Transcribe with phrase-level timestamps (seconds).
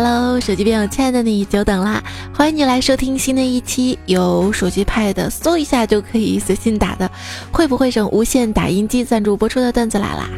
[0.00, 2.00] Hello，手机边亲爱的你，久等啦！
[2.32, 7.10] 欢迎你来收听新的一期由手机派的搜一下就可以随心打的
[7.50, 10.30] 会不会省无线打印机赞助播出的段子来啦！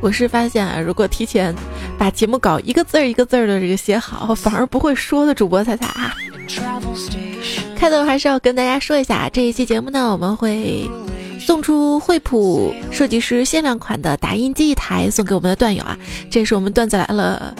[0.00, 1.52] 我是发现啊，如果提前
[1.98, 6.14] 把节目稿一个字儿一个字儿的这个写好，反而不会说的主播彩彩啊。
[7.74, 10.88] 开头还是要跟大家说一下，这一期节目呢，我们会
[11.40, 15.98] 送出惠普设计师限量款的打印机一台，送给我们的段友啊！
[16.30, 17.52] 这是我们段子来了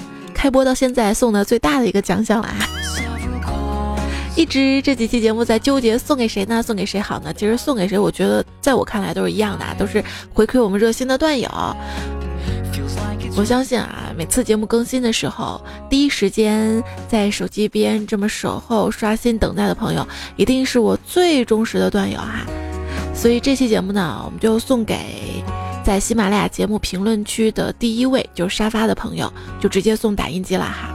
[0.44, 2.68] 开播到现在送的最大的一个奖项了啊！
[4.36, 6.62] 一直这几期节目在纠结送给谁呢？
[6.62, 7.32] 送给谁好呢？
[7.32, 11.48] 其实送给谁，我觉得在我看来都是一样的，都是回馈我们热心的段友。
[13.38, 15.58] 我相信啊，每次节目更新的时候，
[15.88, 22.44] 第一时间在手机边这么守候、刷新、等待的朋友，一定是我最忠实的段友哈。
[23.14, 24.98] 所以这期节目呢，我们就送给
[25.84, 30.88] 在喜马拉雅节目评论区的第一位，就是沙发的朋友，就直接送打印机了哈。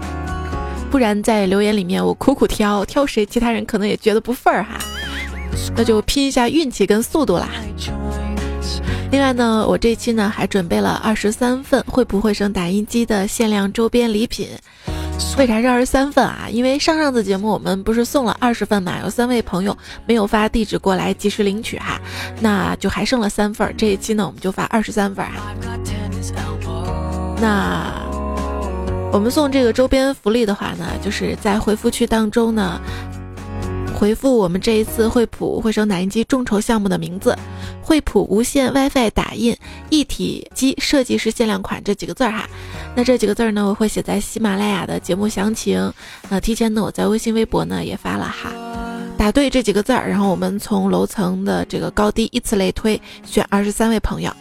[0.90, 4.80] 不然在留言里面我苦苦挑挑谁，其他人可能也觉得不份儿哈。
[5.76, 7.50] 那就拼一下运气跟速度啦。
[9.12, 14.48] 另外呢，我这期呢还准备了二十三份惠普惠声打印机的限量周边礼品。
[15.38, 16.48] 为啥是二十三份啊？
[16.52, 22.00] 因为上上次节目我们不是送了二十份嘛，有三位朋友没有发地址过来及时领取哈，
[22.42, 23.74] 那就还剩了三份。
[23.78, 25.32] 这一期呢我们就发二十三份儿。
[27.40, 27.90] 那
[29.14, 32.82] 我们送这个周边福利的话呢，就是在回复区当中呢。
[34.00, 37.38] 回复我们这一次惠普惠生打印机众筹项目的名字，
[37.82, 39.54] 惠普无线 WiFi 打印
[39.90, 42.50] 一体机设计师限量款这几个字儿哈。
[42.96, 45.92] 那这几个字儿呢，我会写在喜马拉雅的节目详情。
[46.30, 48.54] 那提前呢，我在微信、微博呢也发了哈。
[49.18, 54.32] 答对这几个字儿，然后我们从楼层的这个高低依次类推，选二十三位朋友。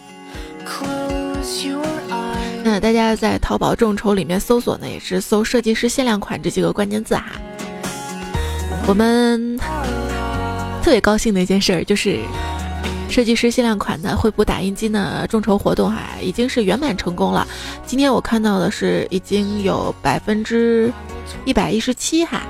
[2.63, 7.25] 那大家在淘宝众筹里面搜索呢，也是搜设计师限量款这几个关键字哈。
[8.87, 9.57] 我们
[10.83, 12.19] 特别高兴的一件事儿就是，
[13.09, 17.47] 设计师限量款的惠普打印机呢众筹活动哈已经是圆满成功了。
[17.85, 20.91] 今天我看到的是已经有百分之
[21.45, 22.41] 一百一十七哈。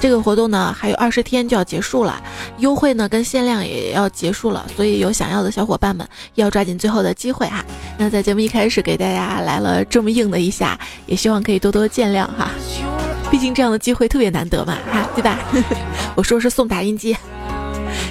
[0.00, 2.20] 这个活动呢还有二十天就要结束了，
[2.58, 7.64] 优惠呢跟限量也要结束了，所以有想要的小伙伴们要抓紧最后的机会哈。
[7.96, 12.50] 那在节目一开始给大家来了这么硬的一下，也希望可以多多见谅哈。
[13.34, 15.36] 毕竟这样的机会特别难得嘛，哈，对吧？
[16.14, 17.16] 我说是送打印机，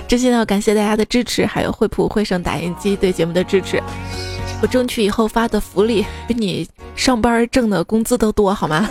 [0.06, 3.82] 真心的要感谢大家的支持，还有惠普惠声打印机对节目的支持。
[4.62, 8.90] 我争取以后发的福利比你上班挣的工资都多，好吗？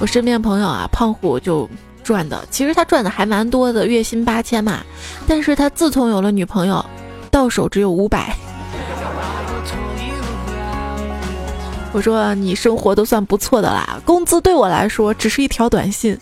[0.00, 1.68] 我身边朋友啊，胖虎就
[2.02, 4.82] 赚的，其实他赚的还蛮多的，月薪八千嘛。
[5.28, 6.82] 但是他自从有了女朋友，
[7.30, 8.34] 到手只有五百。
[11.92, 16.18] 我说你生活都算不错的啦，工资对我来说只是一条短信。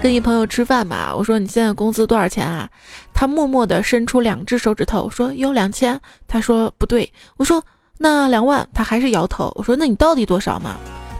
[0.00, 2.70] 跟一朋友吃饭嘛，我说你现在工资多少钱啊？
[3.12, 6.00] 他默默的伸出两只手指头，说有两千。
[6.26, 7.62] 他说不对，我说
[7.98, 9.52] 那两万，他还是摇头。
[9.56, 10.76] 我说那你到底多少嘛？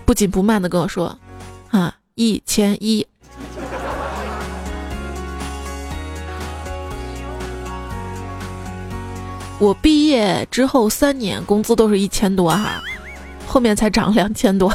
[0.06, 1.18] 不紧不慢的跟我说，
[1.70, 3.06] 啊一千一。
[9.60, 12.82] 我毕业之后三年工资都是一千多哈，
[13.46, 14.72] 后面才涨两千多。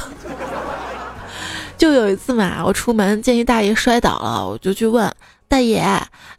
[1.76, 5.12] 就有一次嘛，我出门见一大爷摔倒了，我就去问
[5.48, 5.84] 大爷：“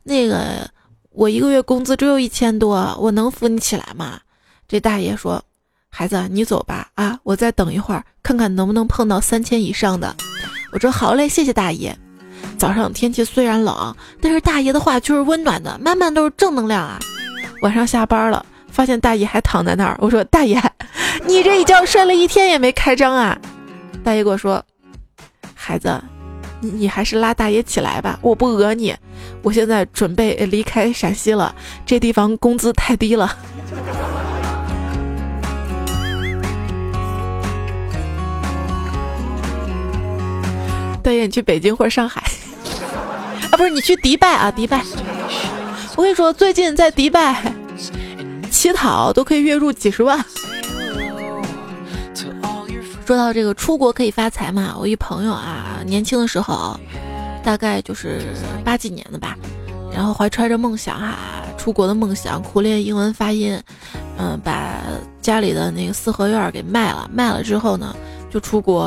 [0.05, 0.71] 那个
[1.11, 4.21] 我一个月工资只有一千多，我能扶你起来吗？”
[4.69, 5.43] 这大爷说
[5.91, 10.15] ：“孩子，你走吧，啊，我再等一会儿，看看能不能碰到三千以上的。”
[10.71, 11.99] 我说：“好嘞，谢谢大爷。”
[12.57, 17.01] 早上天气虽然冷，但是大爷的话却是温暖的，满满都是正能量啊。
[17.67, 19.97] 晚上下班了，发现大爷还躺在那儿。
[19.99, 20.57] 我说：“大爷，
[21.27, 23.37] 你这一觉睡了一天也没开张啊？”
[24.05, 24.65] 大爷跟我说
[25.53, 26.01] ：“孩子，
[26.61, 28.95] 你你还是拉大爷起来吧，我不讹你。
[29.43, 31.53] 我现在准备离开陕西了，
[31.85, 33.35] 这地方工资太低了。
[41.03, 42.23] ”大爷，你去北京或者上海
[43.51, 43.59] 啊？
[43.59, 44.53] 不是，你去迪拜啊？
[44.53, 44.81] 迪拜。
[45.97, 47.56] 我跟你说，最近在迪拜
[48.57, 50.25] 乞讨都可以月入几十万。
[53.05, 56.81] 说到这个出国可以发财嘛，我一朋友啊，年轻的时候，
[57.45, 58.23] 大概就是
[58.65, 59.37] 八几年的吧，
[59.93, 61.17] 然后怀揣着梦想哈，
[61.59, 63.61] 出国的梦想，苦练英文发音，
[64.17, 64.81] 嗯，把
[65.21, 67.95] 家里的那个四合院给卖了，卖了之后呢，
[68.31, 68.87] 就出国，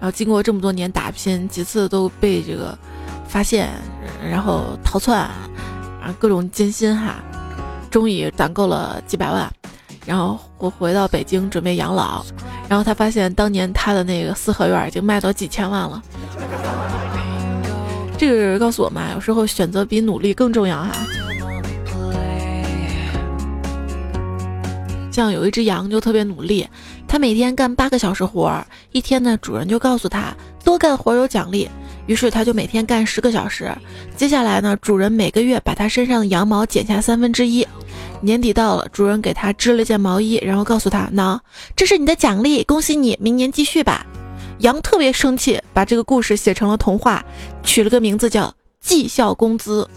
[0.00, 2.76] 然后经过这么多年打拼，几次都被这个
[3.28, 3.68] 发现，
[4.26, 5.28] 然后逃窜。
[6.02, 7.16] 啊，各种艰辛哈，
[7.90, 9.50] 终于攒够了几百万，
[10.06, 12.24] 然后回回到北京准备养老，
[12.68, 16.02] 然后他发现当年他的那个四合院已经卖到几千万了。
[18.16, 20.92] 这个告诉我们，有时候选择比努力更重要哈。
[25.10, 26.68] 像有一只羊就特别努力，
[27.08, 31.68] 它每天干八个小时活儿，一天呢主人就告诉他多干活有奖励，
[32.06, 33.70] 于是他就每天干十个小时。
[34.16, 37.66] 接下来呢，主人每个月把它身上的羊毛剪下三分之一。
[38.20, 41.38] 年底到了，主人给他织了件毛衣，然后告诉他：“喏，
[41.74, 44.04] 这是你的奖励，恭喜你，明年继续吧。”
[44.60, 47.24] 羊特别生气，把这个故事写成了童话，
[47.62, 48.44] 取了个名字叫
[48.80, 49.88] 《绩效工资》。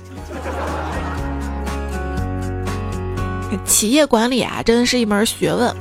[3.65, 5.75] 企业管理啊，真的是一门学问。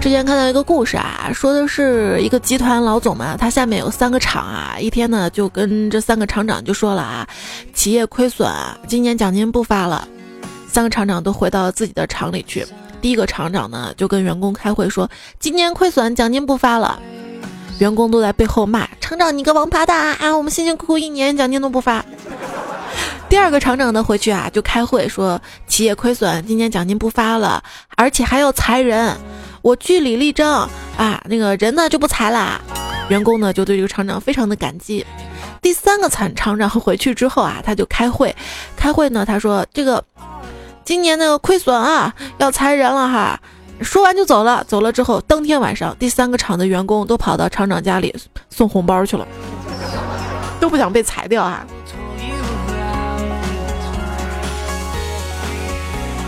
[0.00, 7.26] 之前看到一个故事啊，说的是一个集团老总嘛，他下面有三个厂啊，一天呢就跟这三个厂长就说了啊，
[7.72, 8.48] 企业亏损，
[8.86, 10.06] 今年奖金不发了。
[10.74, 12.66] 三个厂长都回到了自己的厂里去。
[13.00, 16.98] 第一个厂长呢就跟员工开会说，今年亏损，奖金不发了。
[17.78, 20.36] 员工都在背后骂厂长，你个王八蛋啊！
[20.36, 22.04] 我们辛辛苦苦一年，奖金都不发。
[23.28, 27.62] 第二个厂长呢回去啊就开会说，企业亏损，今年奖金不发了，
[27.96, 29.16] 而且还要裁人。
[29.62, 32.60] 我据理力争啊，那个人呢就不裁了。
[33.10, 35.06] 员工呢就对这个厂长非常的感激。
[35.62, 38.34] 第三个厂厂长回去之后啊，他就开会，
[38.76, 40.04] 开会呢他说这个
[40.84, 43.40] 今年那个亏损啊要裁人了哈。
[43.80, 48.14] 说完就走了，走了之后，当天晚上，第三个厂的员工都跑到厂长家里
[48.48, 49.26] 送红包去了，
[50.60, 51.66] 都不想被裁掉啊。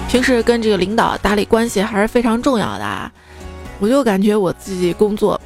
[0.08, 3.10] 平时跟这个领导打理关系还是非常重要的啊。
[3.78, 5.40] 我就感觉我自己工作，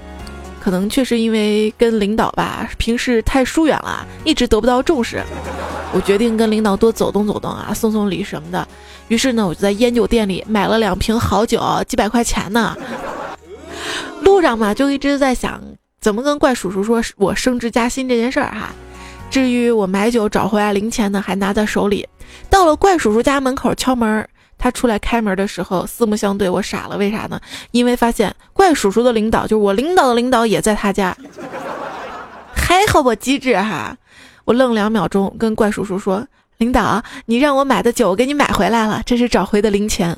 [0.61, 5.23] 可能确实因为跟领导吧，平时太疏远了，一直得不到重视。
[5.93, 8.69] 我决定跟领导多走动走动啊，送送礼什么的。
[9.09, 12.77] 于是呢，我就在烟酒店里买了两瓶好酒，几百块钱呢。
[14.23, 15.61] 路上嘛，就一直在想
[16.01, 18.71] 怎么跟怪叔叔说我升职加薪这件事儿哈。
[19.31, 22.07] 至于我买酒找回来零钱呢，还拿在手里。
[22.49, 24.29] 到了怪叔叔家门口敲门，
[24.61, 27.41] 他出来开门的时候四目相对，我傻了，为啥呢？
[27.71, 31.17] 因为发现怪叔叔的领导就是我领导的领导也在他家。
[32.55, 33.97] 还好我机智哈，
[34.45, 36.25] 我愣两秒钟，跟怪叔叔说。
[36.59, 40.15] 领导，你让我买的酒我给你买回来了，这是找回的零钱。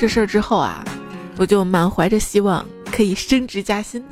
[0.00, 0.82] 这事儿之后啊，
[1.36, 4.04] 我就满怀着希望可以升职加薪。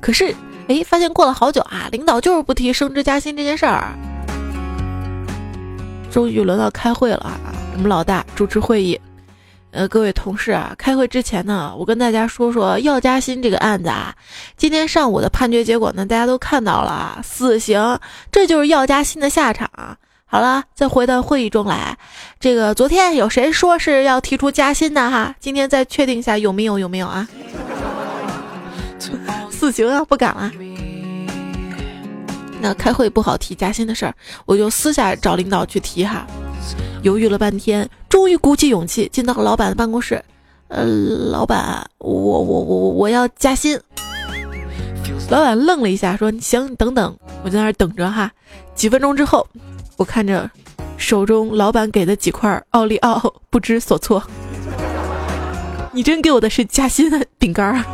[0.00, 0.34] 可是，
[0.68, 3.92] 哎，发现过了好久啊，领导就是不提升职加薪这件事儿。
[6.10, 7.38] 终于轮到开会了啊，
[7.74, 9.00] 我们老大主持会议。
[9.70, 14.14] 呃，各位同事啊，开会之前呢，我跟大家说说要加薪这个案子啊。
[14.54, 17.98] 今天上午的判决结果呢，大家都看到了啊，死刑，
[18.30, 19.70] 这就是要加薪的下场。
[20.26, 21.96] 好了，再回到会议中来，
[22.38, 25.34] 这个昨天有谁说是要提出加薪的哈？
[25.40, 27.26] 今天再确定一下有没有有没有啊？
[29.50, 30.50] 死刑啊，不敢了。
[32.60, 34.14] 那开会不好提加薪的事儿，
[34.46, 36.26] 我就私下找领导去提哈。
[37.02, 40.22] 犹豫了半天，终于鼓起勇气进到了老板的办公室。
[40.68, 43.78] 呃，老板，我我我我要加薪。
[45.28, 48.30] 老板愣了一下，说：“行，等等，我在那儿等着哈。”
[48.74, 49.46] 几分钟之后，
[49.96, 50.48] 我看着
[50.96, 54.22] 手中老板给的几块奥利奥，不知所措。
[55.92, 57.84] 你真给我的是加薪的饼干啊！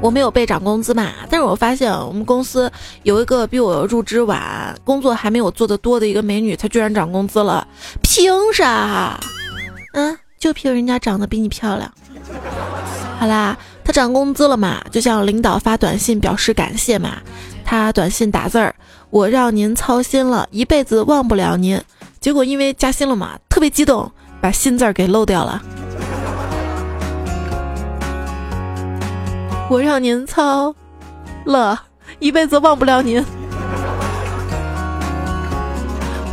[0.00, 2.70] 我没有被涨工资嘛，但是我发现我们公司
[3.02, 7.66] 有一个比我入职晚、工作还没有做的多的一个美女，她居然涨工资了，
[8.00, 9.18] 凭啥？
[9.94, 11.92] 嗯，就凭人家长得比你漂亮。
[13.18, 17.18] 好啦，她涨工资了嘛，就向领导发短信表示感谢嘛。
[17.64, 18.74] 她短信打字儿
[19.10, 21.82] ：“我让您操心了，一辈子忘不了您。”
[22.20, 25.60] 结果因为加薪了嘛，特别激动，把“心”字儿给漏掉了。
[29.70, 30.74] 我让您操
[31.44, 31.82] 了
[32.18, 33.22] 一辈子忘不了您。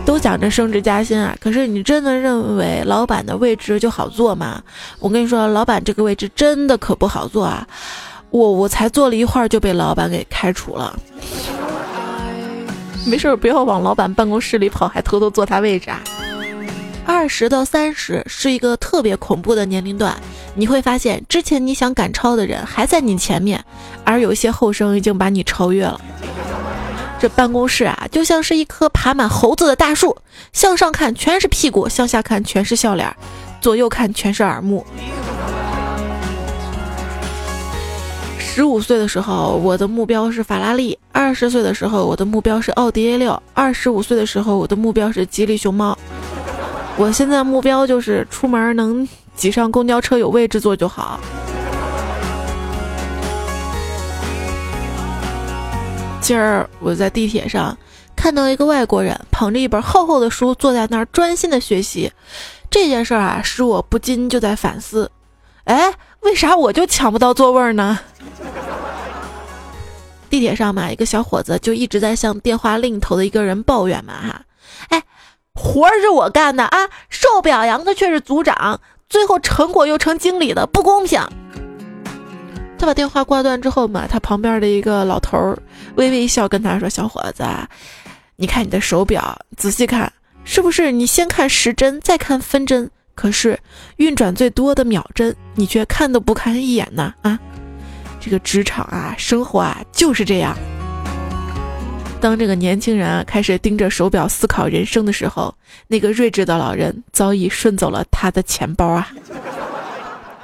[0.06, 4.62] 都讲着升职加薪啊，可是你真的认为老板的位置就好做吗？
[5.00, 7.68] 我跟你说，老板这个位置真的可不好做啊！
[8.30, 10.96] 我我才做了一会儿就被老板给开除了。
[13.06, 16.00] 没事不要往老板办公室里跑，还偷偷坐他位置啊！
[17.06, 20.16] 二十到三十是一个特别恐怖的年龄段。
[20.56, 23.64] 你会发现，之前你想赶超的人还在你前面，
[24.04, 26.00] 而有些后生已经把你超越了。
[27.20, 30.16] 这办公室啊，就像是一棵爬满猴子的大树，
[30.52, 33.16] 向上看全是屁股，向下看全是笑脸，
[33.62, 34.86] 左右看全是耳目。
[38.40, 45.98] 十五岁的时候，我的目标是法拉利；二十岁的时候，我的目标是奥迪 A 六；二十五岁的时候，我的目标是吉利熊猫。
[46.98, 51.20] 我现在目标就是出门能挤上公交车有位置坐就好。
[56.22, 57.78] 今儿我在地铁上
[58.16, 62.12] 看到一个外国人捧着一本厚厚的书坐在那儿专心的学习，
[62.72, 65.12] 这件事儿啊，使我不禁就在反思：
[65.66, 68.00] 哎，为啥我就抢不到座位呢？
[70.30, 74.42] 地铁上嘛，一个小伙子就一直在向电话另一头的一个人抱怨嘛，哈，
[75.56, 81.20] 活儿是我干的啊，受表扬的却是组长，最后成果又成经理的，不公平。
[82.78, 85.58] 他把电话挂断之后嘛，他旁边的一个老头儿
[85.96, 87.44] 微微一笑，跟他说：“小伙子，
[88.36, 90.12] 你看你的手表，仔细看，
[90.44, 92.92] 是不是你先看时针，再看分针？
[93.16, 93.58] 可是
[93.96, 97.14] 运转最多的秒针，你却看都不看一眼呢？
[97.22, 97.40] 啊！”
[98.20, 100.54] 这个职场啊，生活啊，就是这样。
[102.26, 105.54] 当这个年轻人啊开始盯着手表思考人生的时候，
[105.88, 109.08] 那个睿智的老人早已顺走了他的钱包啊。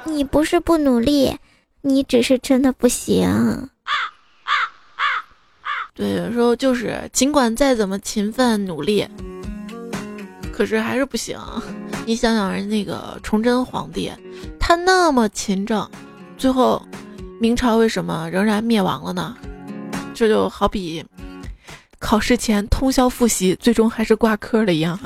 [0.04, 1.36] 你不是不努力，
[1.80, 3.68] 你只是真的不行。
[5.92, 9.04] 对，有时候就是尽管再怎么勤奋努力，
[10.52, 11.36] 可是还是不行。
[12.06, 14.08] 你想想，人那个崇祯皇帝，
[14.60, 15.90] 他那么勤政，
[16.38, 16.80] 最后。
[17.40, 19.36] 明朝为什么仍然灭亡了呢？
[20.14, 21.04] 这就好比
[22.02, 24.98] 考试前通宵复习，最终还是挂科了一样。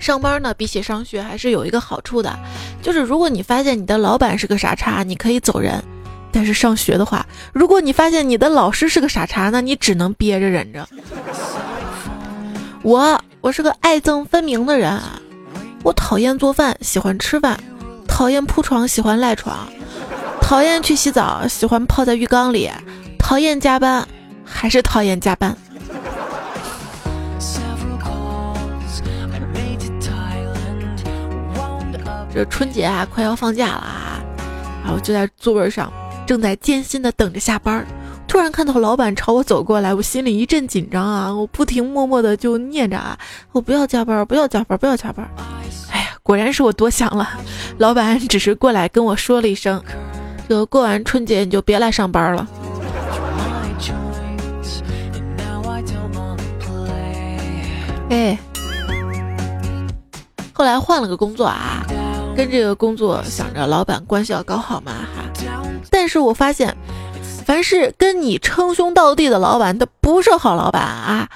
[0.00, 2.36] 上班呢，比起上学还是有一个好处的，
[2.82, 5.78] 就是如果你发现你的老板是个傻叉，你可以走人；
[6.32, 10.88] 但是上学的话，如果你发现你的老师是个傻叉，那你只能憋着忍着。
[12.82, 15.20] 我我是个爱憎分明的人啊，
[15.82, 17.56] 我讨厌做饭，喜欢吃饭；
[18.08, 19.68] 讨厌铺床，喜欢赖床。
[20.40, 22.68] 讨厌去洗澡，喜欢泡在浴缸里；
[23.18, 24.06] 讨厌加班，
[24.54, 25.54] 还是讨厌加班。
[32.32, 34.22] 这春节啊，快要放假了啊，
[34.82, 35.92] 然后就在座位上，
[36.26, 37.84] 正在艰辛的等着下班。
[38.26, 41.32] 突然看到老板朝我走过来，我心里一阵紧张啊！
[41.32, 43.16] 我不停默默的就念着啊，
[43.52, 45.28] 我不要加班，不要加班，不要加班。
[45.92, 47.28] 哎呀，果然是我多想了，
[47.78, 49.82] 老板只是过来跟我说了一声。
[50.48, 52.48] 就过完春节你就别来上班了。
[58.14, 58.38] 哎，
[60.52, 61.84] 后来换了个工作啊，
[62.36, 65.24] 跟这个工作想着老板关系要搞好嘛哈。
[65.90, 66.76] 但是我发现，
[67.44, 71.28] 凡是跟你称兄道弟的老板，他不是好老板啊。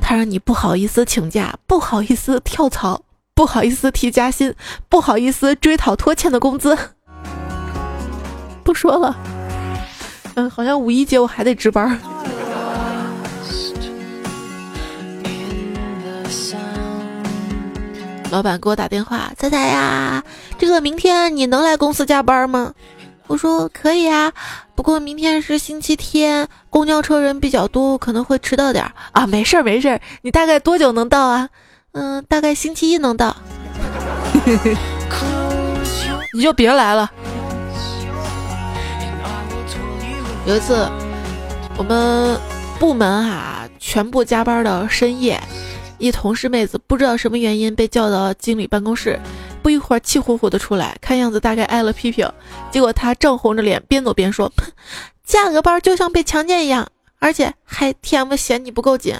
[0.00, 3.02] 他让你不好意思请假，不好意思跳槽，
[3.34, 4.54] 不好意思提加薪，
[4.88, 6.78] 不好意思追讨拖欠的工资。
[8.62, 9.16] 不说了，
[10.36, 11.98] 嗯，好像五一节我还得值班。
[18.30, 20.22] 老板给我打电话，仔仔呀，
[20.58, 22.72] 这个明天你能来公司加班吗？
[23.28, 24.32] 我说可以啊，
[24.74, 29.26] 不过明天是星期天，公交车人比较多，可能会迟到点儿啊。
[29.26, 31.48] 没事儿没事儿，你大概多久能到啊？
[31.92, 33.36] 嗯，大概星期一能到。
[36.34, 37.10] 你就别来了。
[40.44, 40.88] 有一次，
[41.76, 42.38] 我们
[42.78, 45.40] 部门哈全部加班到深夜，
[45.98, 49.18] 一同事妹子不知道什么原因被叫到经理办公室，
[49.62, 52.30] 不一会儿气呼呼的出来，看样子大概挨了批评。
[52.70, 54.52] 结果她正红着脸边走边说
[55.24, 56.86] ：“加个班就像被强奸一样，
[57.18, 59.14] 而且还 TM 嫌你不够紧。”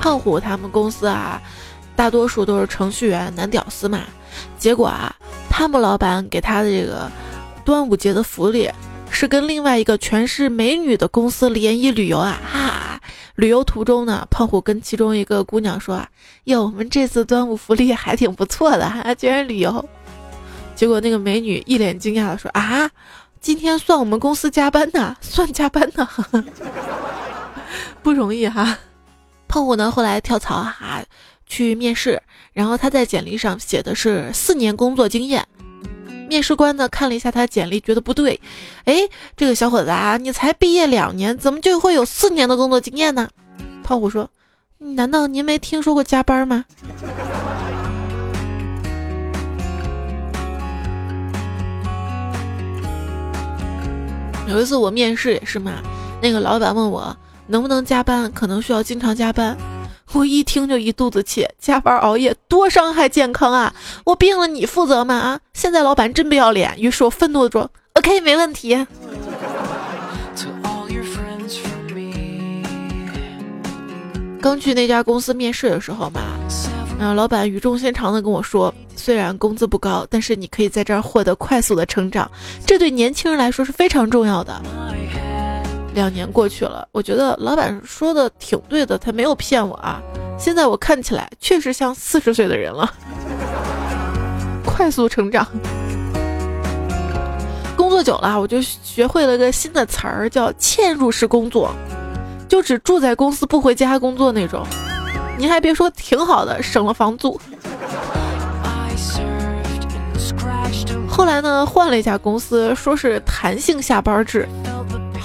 [0.00, 1.42] 胖虎他们公司啊，
[1.96, 4.04] 大多数都是程序员，男屌丝嘛。
[4.56, 5.14] 结果啊，
[5.58, 7.10] 他们老板给他的这个
[7.64, 8.70] 端午节的福利，
[9.10, 12.38] 是跟另外一个全是美女的公司联谊旅游啊！
[12.48, 13.00] 哈，
[13.34, 16.08] 旅游途中呢，胖虎跟其中一个姑娘说：“啊，
[16.44, 19.84] 哟，我们这次端午福利还挺不错的，还居然旅游。”
[20.76, 22.88] 结果那个美女一脸惊讶的说：“啊，
[23.40, 26.08] 今天算我们公司加班呢，算加班呢，
[28.00, 28.78] 不容易哈。
[29.48, 29.90] ”胖虎呢？
[29.90, 31.02] 后来跳槽哈，
[31.48, 35.46] 去面试，然后他在简历上写的是四年工作经验。
[36.28, 38.38] 面试官呢看了一下他简历，觉得不对，
[38.84, 43.28] 哎，这个小伙子啊，你才毕业两年，怎么就会有四年的工作经验呢？
[43.82, 44.28] 胖虎说
[44.78, 46.66] ：“难道您没听说过加班吗？”
[54.46, 55.82] 有一次我面试也是嘛，
[56.20, 57.16] 那个老板问我。
[57.50, 58.30] 能不能加班？
[58.32, 59.56] 可能需要经常加班。
[60.12, 63.74] 我一听就一肚子气，加班熬夜多伤害健康啊！
[64.04, 65.14] 我病了你负责吗？
[65.14, 65.40] 啊！
[65.52, 66.74] 现在老板真不要脸。
[66.78, 68.86] 于是我愤怒的说：“OK，没问题。”
[74.40, 76.20] 刚去那家公司面试的时候嘛，
[76.98, 82.30] 然后老板语重心长的跟我说：“虽然工资不高，但是你可以在这儿获得快速的成长，
[82.64, 84.62] 这对年轻人来说是非常重要的。”
[85.94, 90.00] 两年过去了，我觉得老板说的挺对的，他没有骗我啊。
[90.38, 92.92] 现在我看起来确实像四十岁的人了。
[94.64, 95.44] 快速成长，
[97.76, 101.74] 工作久了，我就学会了个新的词儿，叫嵌入式工作。
[102.48, 104.64] 就只住在公司不回家工作那种，
[105.36, 107.38] 你还别说，挺好的，省了房租。
[111.08, 114.48] 后来呢，换了一家公司，说是弹性下班制，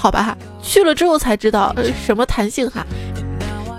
[0.04, 2.84] 好吧，去了之后才知道呃什么弹性哈，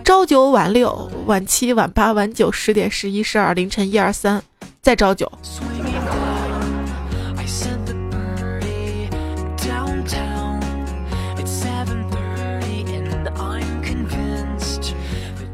[0.04, 4.42] 朝九晚六，晚七晚八晚九，十点十一十二凌晨一二三，
[4.82, 5.32] 再朝九。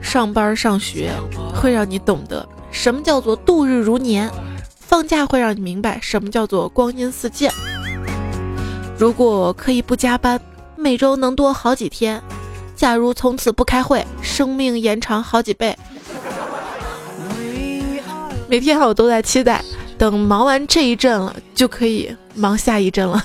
[0.01, 1.11] 上班上学
[1.53, 4.31] 会让你懂得什么叫做度日如年，
[4.79, 7.51] 放假会让你明白什么叫做光阴似箭。
[8.97, 10.39] 如果可以不加班，
[10.81, 12.19] 每周能多好几天；
[12.75, 15.77] 假如从此不开会，生命延长好几倍。
[18.50, 19.63] 每天我都在期待，
[19.95, 23.23] 等忙完这一阵了，就可以忙下一阵了。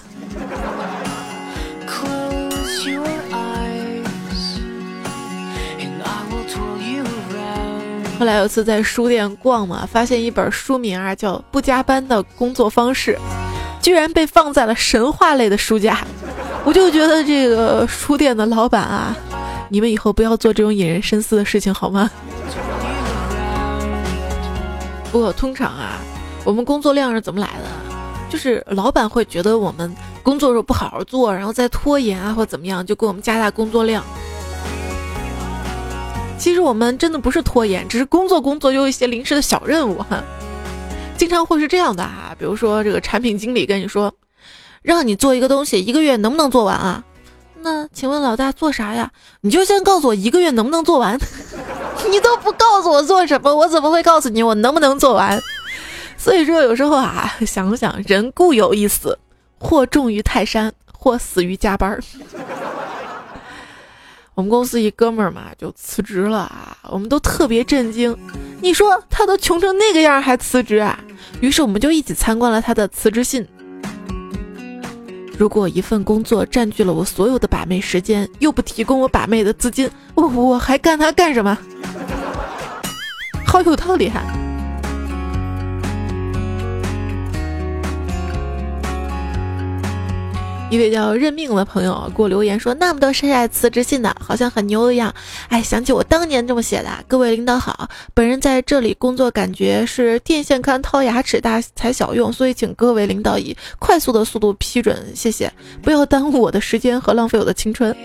[8.19, 13.19] 后来有次在书店逛嘛，发现一本书名啊叫《不加班的工作方式》，
[13.83, 16.07] 居然被放在了神话类的书架。
[16.67, 19.17] 我就觉得这个书店的老板啊，
[19.69, 22.11] 你们以后不要做这种引人深思的事情好吗？
[25.13, 26.01] 不过通常啊，
[26.45, 27.71] 我们工作量是怎么来的？
[28.29, 34.03] 就是老板会觉得我们工作时候不好好做，然后再拖延啊或怎么样，就给我们加大工作量。
[36.37, 40.21] 其实我们真的不是拖延，只是工作工作有一些临时的小任务哈。
[41.17, 44.13] 经常会是这样的哈，比如说这个产品经理跟你说，
[44.87, 47.03] 让你做一个东西，一个月能不能做完啊？
[47.63, 49.11] 那请问老大做啥呀？
[49.41, 51.19] 你就先告诉我一个月能不能做完。
[52.09, 55.43] 你都不告诉我做什么，我怎么会告诉你我能不能做完？
[56.17, 59.19] 所以说有时候啊，想想人固有一死，
[59.59, 62.01] 或重于泰山，或死于加班儿。
[64.35, 68.17] 我们公司一哥们儿嘛就辞职了啊，我们都特别震惊。
[68.61, 70.97] 你说他都穷成那个样还辞职啊？
[71.41, 73.45] 于是我们就一起参观了他的辞职信。
[75.39, 81.57] 如果一份工作占据了我所有的把妹时间，又不提供我把妹的资金，我我还干它干什么？
[83.47, 84.23] 好有道理哈。
[90.69, 95.15] 一位叫认命的朋友给我留言说：“那么多晒晒辞职信的，好像很牛一样。”
[95.49, 96.89] 哎，想起我当年这么写的。
[97.07, 105.53] 各位领导好，本人在这里工作，感觉是电线杆掏牙齿大材小用，所以请各位领导以快速的速度批准，谢谢，
[105.83, 107.97] 不要耽误我的时间和浪费我的青春。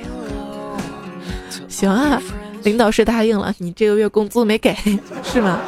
[1.68, 2.22] 行啊，
[2.62, 4.76] 领导是答应了，你这个月工资没给
[5.24, 5.60] 是吗？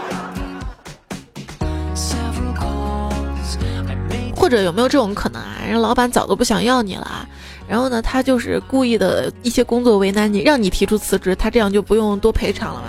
[4.54, 5.58] 者有没有这种可能啊？
[5.68, 7.28] 人老板早都不想要你了，
[7.68, 12.88] 然后呢，他就是故意的一些工作为难你，让你提出辞职，他这样就不用多赔偿了嘛。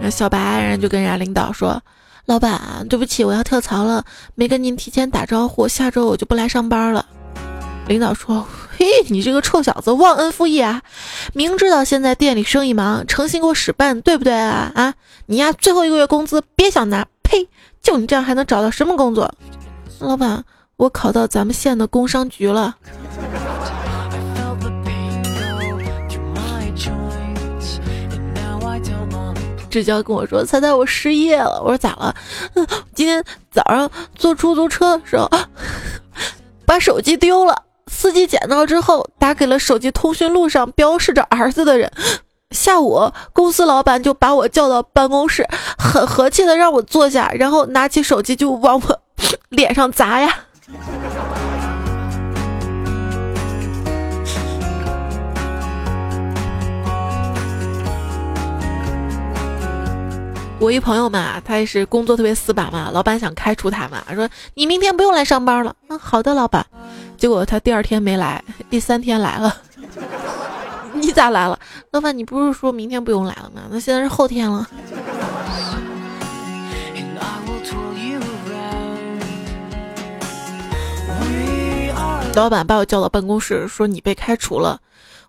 [0.00, 1.82] 然后小白人就跟人家领导说
[2.26, 4.04] ：“老板，对不起，我要跳槽了，
[4.36, 7.04] 没跟您提前打招呼，下周我就不来上班了。”
[7.88, 10.82] 领导说：“嘿，你这个臭小子，忘恩负义啊！
[11.32, 14.70] 明知道现在店里生意忙，诚心给我使绊，对不对啊？
[14.74, 14.94] 啊，
[15.26, 17.48] 你呀，最后一个月工资别想拿，呸！”
[17.82, 19.32] 就你这样还能找到什么工作？
[20.00, 20.44] 老板，
[20.76, 22.76] 我考到咱们县的工商局了。
[29.70, 32.14] 志娇跟我说：“猜猜我失业了。”我说：“咋了？”
[32.94, 35.28] 今天早上坐出租车的时候，
[36.64, 37.64] 把手机丢了。
[37.86, 41.92] 司机捡到之后，打给了手机通讯录上标示着儿子的人。
[42.50, 49.00] 下午，公司老板就把我叫到办公室，很和气的让我坐下，然后拿起手机就往我
[49.50, 50.34] 脸上砸呀。
[60.60, 65.74] 我一朋友嘛，他也是工作特别死板嘛，老板想开除他嘛，说你明天不用来上班了。
[65.90, 66.64] 嗯，好的，老板。
[67.18, 69.54] 结果他第二天没来，第三天来了。
[71.00, 71.58] 你咋来了？
[71.92, 73.62] 老板，你不是说明天不用来了吗？
[73.70, 74.66] 那现在是后天了。
[82.34, 84.80] 老板把我叫到办公室，说你被开除了。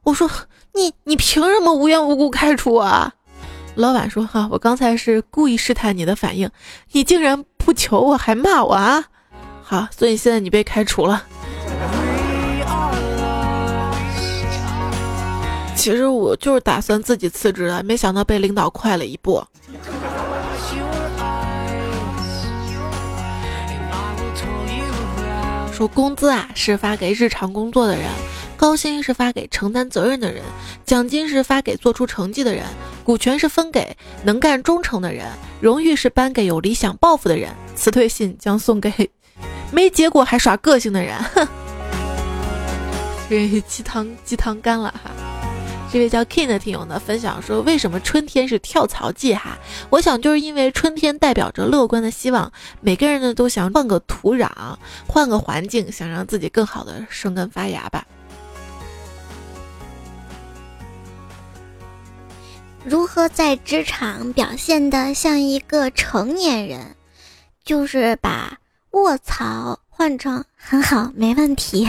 [0.04, 0.30] 我说
[0.74, 3.14] 你你凭什么无缘无故开除啊？
[3.76, 6.50] 老板说哈，我刚才是故意试探你的反应，
[6.92, 9.06] 你竟然不求我还骂我啊？
[9.64, 11.24] 好，所以现在你被开除了。
[15.80, 19.42] 其实我就是打算自己辞职的，没想到被领导快了一步。
[25.72, 28.04] 说工资啊是发给日常工作的人，
[28.58, 30.44] 高薪是发给承担责任的人，
[30.86, 32.66] 奖金是发给做出成绩的人，
[33.06, 35.28] 股权是分给能干忠诚的人，
[35.62, 39.10] 荣誉是颁给有理想抱负的人，辞退信将送给
[39.72, 41.16] 没结果还耍个性的人。
[41.34, 41.48] 哼，
[43.30, 45.10] 这鸡汤鸡汤干了哈。
[45.92, 49.58] 这位叫 King 的听友呢分享说，为什么春天是跳槽季哈？
[49.90, 54.48] 我想就是因为春天代表着乐观的希望，每个人呢都想换个土壤，
[55.08, 58.06] 换个环境，想让自己更好的生根发芽吧。
[62.86, 66.96] 如何在职场表现的像一个成年人？
[67.66, 68.60] 就是把
[68.92, 71.88] 卧槽换成很好，没问题。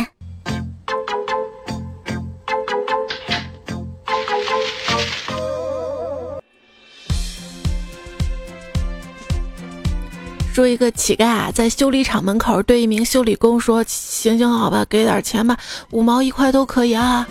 [10.52, 15.56] 说一个乞丐啊，在修理厂门口对一名修理工说：“行行好吧，给点钱吧，
[15.90, 17.26] 五毛一块都可以啊。”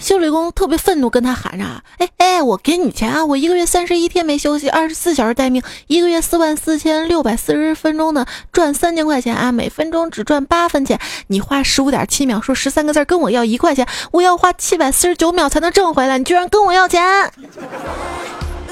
[0.00, 1.64] 修理工特别愤怒，跟他喊着
[1.98, 3.24] ：“哎哎，我给你钱啊！
[3.24, 9.52] 我一个月三十一天没休息，二十四小时待命，一个月四万四千六百四十分钟呢，赚三千块钱啊！
[9.52, 10.98] 每分钟只赚八分钱，
[11.28, 17.02] 你花十五点七秒说十三个字，跟我要一块钱，我要花七百四十九秒才能挣回来，你居然跟我要钱！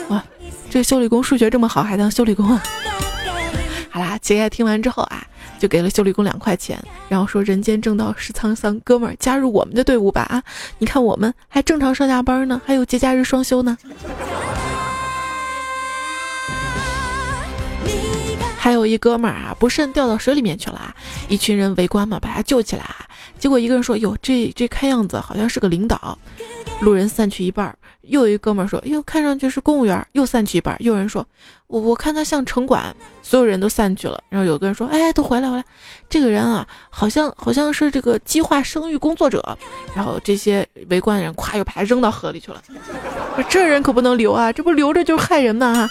[0.08, 0.22] 哇，
[0.70, 2.62] 这修理工数学这么好，还当修理工啊？”
[3.94, 5.22] 好啦，乞丐听完之后啊，
[5.58, 10.22] 就给了修理工两块钱，然后说：“人间正道是沧桑，哥们儿加入我们的队伍吧！
[10.22, 10.42] 啊，
[10.78, 13.76] 你看我们还正常上下班呢，还有节假日双休呢。”
[18.56, 20.94] 还有一哥们儿啊，不慎掉到水里面去了，
[21.28, 22.86] 一群人围观嘛，把他救起来。
[23.38, 26.18] 结果一个人说：“哟，这这看样子好像是个领导。”
[26.80, 27.76] 路人散去一半。
[28.02, 30.76] 又有一哥们说：“哟，看上去是公务员。”又散去一半。
[30.80, 31.26] 又有人说
[31.68, 34.22] ：“我我看他像城管。”所有人都散去了。
[34.28, 35.64] 然后有个人说：“哎，都回来回来，
[36.08, 39.56] 这个人啊，好像好像是这个计划生育工作者。”
[39.94, 42.62] 然后这些围观的人咵又把他扔到河里去了。
[43.48, 45.88] 这人可不能留啊，这不留着就是害人呐！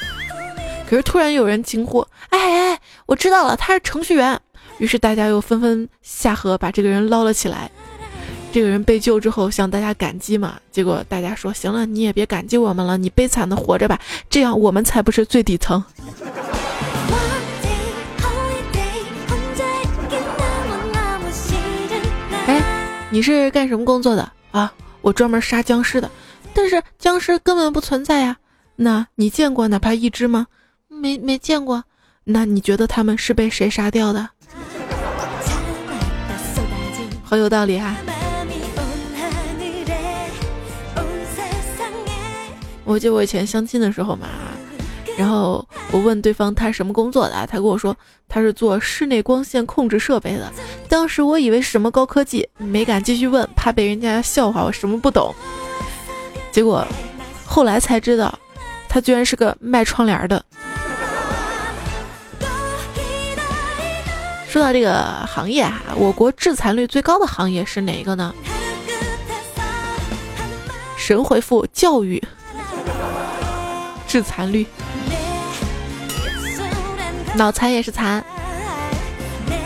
[0.89, 4.39] 可是突然有人惊呼：“哎哎，我知道了，他是程序员。”
[4.77, 7.69] 于是大家又纷纷下河把这个人捞了起来。
[8.53, 13.97] 这个人被救之后向大家感激嘛，结果大家说行了，你也别感激我们了，你悲惨的活着吧，
[14.29, 15.81] 这样我们才不是最底层。
[22.45, 22.61] 哎，
[23.09, 24.73] 你是干什么工作的啊？
[25.01, 26.11] 我专门杀僵尸的，
[26.53, 28.35] 但是僵尸根本不存在呀。
[28.75, 30.47] 那你见过哪怕一只吗？
[30.89, 31.85] 没没见过。
[32.25, 34.29] 那你觉得他们是被谁杀掉的？
[37.23, 37.95] 好有道理哈。
[42.91, 44.27] 我记得我以前相亲的时候嘛，
[45.17, 47.95] 然后我问对方他什么工作的，他跟我说
[48.27, 50.51] 他是做室内光线控制设备的。
[50.89, 55.33] 当时我以为是什么高科技，没敢继续问，怕被人家笑话我什么不懂。
[56.51, 56.85] 结果
[57.45, 58.37] 后来才知道，
[58.89, 60.43] 他居然是个卖窗帘的。
[64.49, 68.35] 说到这个行业哈，我国致残率最高的行业是哪一个呢？
[70.97, 72.21] 神回复教育。
[74.07, 74.65] 致残率，
[77.35, 78.23] 脑残也是残。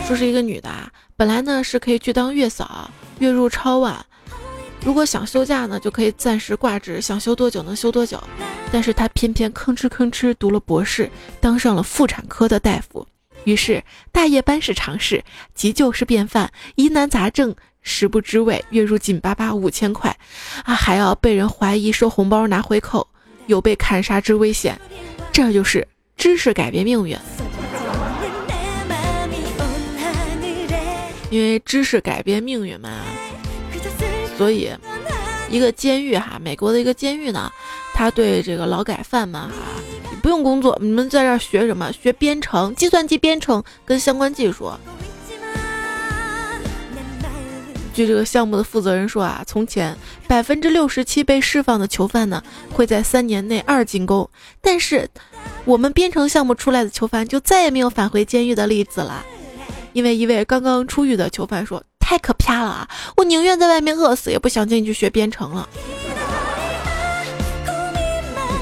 [0.06, 0.70] 说是一个女的，
[1.16, 2.88] 本来呢是可以去当月嫂，
[3.18, 4.06] 月入超万，
[4.84, 8.22] 如果想休假呢，就可以暂时挂职，想休多久能休多久。
[8.70, 13.04] 但是她偏偏吭哧吭哧读了博士，当上了妇产科的大夫。
[13.42, 17.54] 于是大夜班是常事，急救是便饭，疑难杂症
[17.86, 20.14] 食不知味，月入紧巴巴五千块，
[20.64, 23.06] 啊，还要被人怀疑收红包拿回扣。
[23.46, 24.76] 有被砍杀之危险，
[25.32, 27.16] 这就是知识改变命运。
[31.30, 32.90] 因为知识改变命运嘛，
[34.36, 34.68] 所以
[35.48, 37.52] 一个监狱哈，美国的一个监狱呢，
[37.94, 39.54] 他对这个劳改犯们哈，
[40.20, 41.92] 不用工作，你们在这儿学什么？
[41.92, 44.72] 学编程，计算机编程跟相关技术。
[47.96, 49.96] 据这个项目的负责人说啊，从前
[50.28, 54.28] 百分之六十七被释放的囚犯呢，会在三年内二进宫，
[54.60, 55.08] 但是
[55.64, 59.24] 我们编程项目出来的囚犯就再也没有返回监狱的例子了，
[59.94, 65.66] 因为一位刚刚出狱的囚犯说：“太可怕了啊，我宁愿在外面饿死，也不想进去学编程了。”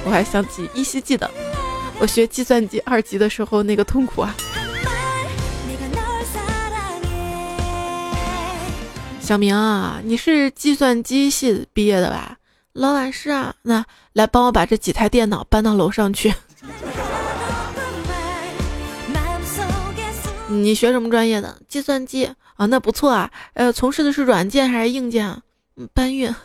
[0.07, 1.29] 我还想起依稀记得
[1.99, 4.33] 我学计算机二级的时候那个痛苦啊。
[9.25, 12.37] 小明啊，你是计算机系毕业的吧？
[12.75, 13.83] 老板是啊，那
[14.13, 16.35] 来帮我把这几台电脑搬到楼上去。
[20.49, 21.57] 你学什么专业的？
[21.67, 23.31] 计算机啊，那不错啊。
[23.55, 25.41] 呃，从事的是软件还是硬件？
[25.77, 26.31] 嗯，搬运。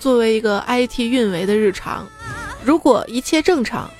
[0.00, 2.06] 作为一个 IT 运维的日常，
[2.64, 3.90] 如果一切正常。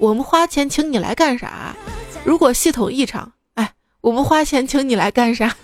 [0.00, 1.76] 我们花钱请你来干啥？
[2.24, 5.54] 如果系统异常，哎，我们花钱请你来干啥？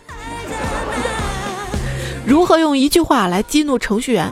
[2.26, 4.30] 如何用一句话来激怒程序员？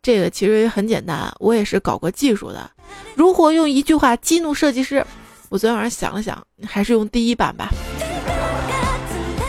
[0.00, 2.70] 这个其实也很简单，我也是搞过技术的。
[3.16, 5.04] 如何用一句话激怒设计师？
[5.48, 7.68] 我昨天晚上想了想，还是用第一版吧。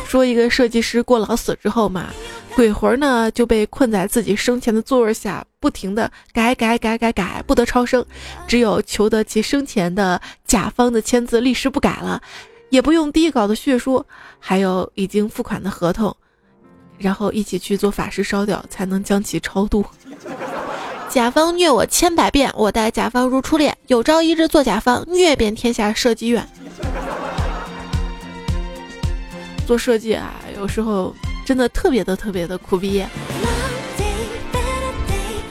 [0.05, 2.07] 说一个设计师过劳死之后嘛。
[2.55, 8.05] 鬼魂呢就被困在自己生前的座位下，不停的改改改改改，不得超生，
[8.47, 12.21] 只有求得其生前的甲方的签字，立时不改了，
[12.69, 14.05] 也不用第一稿的血书，
[14.39, 16.15] 还有已经付款的合同，
[16.97, 19.85] 然后一起去做法事烧掉，才能将其超度。
[21.11, 26.47] 甲方虐我千百遍，我待甲方如初恋，有朝一日做甲方，虐遍天下设计院。
[29.65, 31.15] 做设计啊，有时候。
[31.45, 33.05] 真的特别的特别的苦逼，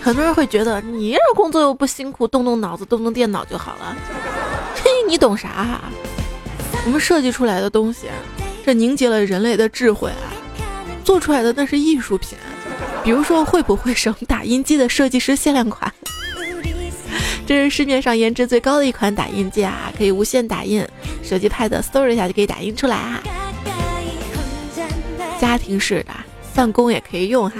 [0.03, 3.97] 很多人会觉得你这工作又不辛苦，动动脑子，动动电脑就好了。
[4.75, 5.81] 嘿，你懂啥？
[6.85, 8.09] 我们设计出来的东西，
[8.67, 10.35] 这凝结了人类的智慧啊，
[11.05, 12.37] 做出来的那是艺术品。
[13.05, 15.95] 比如说，会不会省打印机的设计师限量款？
[17.47, 20.85] 这是市面上颜值最高的一款打印机啊，可以无线打印，
[21.23, 23.23] 手机、pad 嗖一下就可以打印出来啊。
[25.41, 26.13] 家庭式的，
[26.55, 27.57] 办公也可以用哈。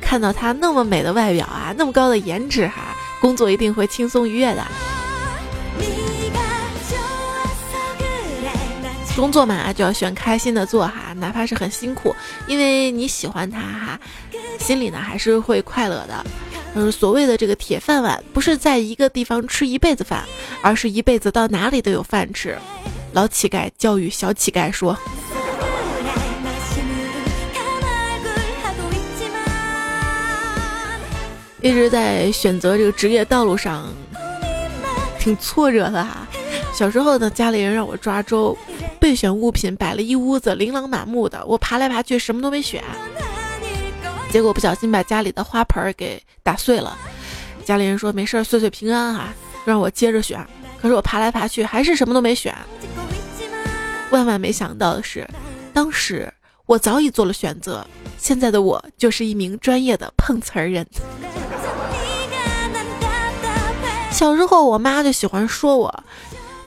[0.00, 4.66] 看到它那么美的外表啊，那么高的颜值哈，工作一定会轻松愉悦的。
[9.16, 12.14] 工作嘛，就要选开心的做哈，哪怕是很辛苦，
[12.46, 14.00] 因为你喜欢它哈，
[14.60, 16.24] 心里呢还是会快乐的。
[16.74, 20.22] 嗯，所谓的这个铁饭碗，不是在一个地方吃一辈子饭，
[20.62, 22.56] 而是一辈子到哪里都有饭吃。
[23.12, 24.96] 老乞丐教育小乞丐说。
[31.60, 33.92] 一直在选择这个职业道路上，
[35.18, 36.26] 挺挫折的哈。
[36.72, 38.56] 小时候呢，家里人让我抓周，
[39.00, 42.82] 备选物品摆了一屋子，琳琅满目的，我爬来爬去什么都没选，
[44.30, 46.96] 结果不小心把家里的花盆给打碎了。
[47.64, 49.28] 家里人说没事，岁岁平安哈，
[49.64, 50.38] 让我接着选。
[50.80, 52.54] 可是我爬来爬去还是什么都没选。
[54.10, 55.28] 万万没想到的是，
[55.72, 56.32] 当时
[56.68, 57.86] 我早已做了选择，
[58.18, 60.86] 现在的我就是一名专业的碰瓷儿人。
[64.12, 66.04] 小时候，我妈就喜欢说我，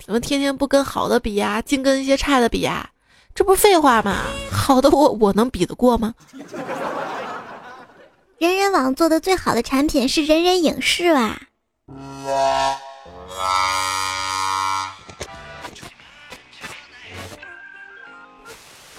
[0.04, 2.90] 怎么天天不跟好的比呀，净跟一些差的比呀？
[3.36, 4.24] 这不废话吗？
[4.52, 6.16] 好的，我我能比得过吗？
[8.40, 11.42] 人人网做的最好的产品是人人影视吧？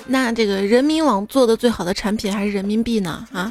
[0.06, 3.26] 那这个人民网做的最好的产品还是人民币呢？
[3.32, 3.50] 啊？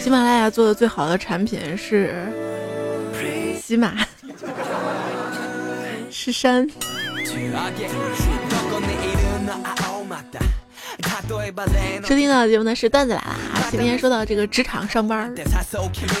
[0.00, 2.14] 喜马拉雅做的最好的产品是
[3.62, 3.92] 喜马，
[6.10, 6.66] 是山。
[11.28, 13.68] 收听到的节目呢是段子来了啊！
[13.70, 15.34] 今天说到这个职场上班，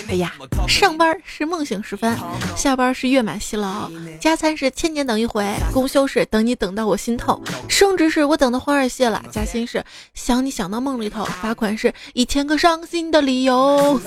[0.08, 0.34] 哎呀，
[0.68, 2.14] 上班是梦醒时分，
[2.54, 3.90] 下班是月满西劳，
[4.20, 13.98] 加餐是千年等一回，公休是等你等到我心痛，升职是我等的花儿谢了，加薪是想你想到梦里头，罚款是一千个伤心的理由。